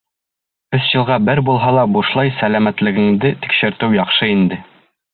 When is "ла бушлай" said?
1.79-2.33